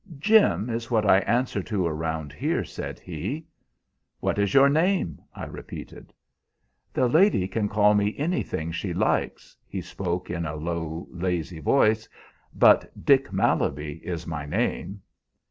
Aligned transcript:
'Jim 0.17 0.67
is 0.67 0.89
what 0.89 1.05
I 1.05 1.19
answer 1.19 1.61
to 1.61 1.85
around 1.85 2.33
here,' 2.33 2.65
said 2.65 2.97
he. 2.99 3.45
"'What 4.19 4.39
is 4.39 4.51
your 4.51 4.67
name?' 4.67 5.21
I 5.35 5.45
repeated. 5.45 6.11
"'The 6.91 7.07
lady 7.07 7.47
can 7.47 7.69
call 7.69 7.93
me 7.93 8.17
anything 8.17 8.71
she 8.71 8.95
likes,' 8.95 9.55
he 9.67 9.79
spoke 9.79 10.31
in 10.31 10.43
a 10.47 10.55
low, 10.55 11.07
lazy 11.11 11.59
voice, 11.59 12.09
'but 12.51 13.05
Dick 13.05 13.31
Malaby 13.31 14.01
is 14.03 14.25
my 14.25 14.47
name.' 14.47 15.03